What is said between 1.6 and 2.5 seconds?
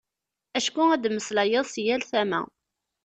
seg yal tama.